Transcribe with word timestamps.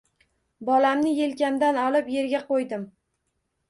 Bolamni 0.69 1.13
yelkamdan 1.19 1.81
olib 1.85 2.13
yerga 2.19 2.45
qoʻydim 2.53 2.93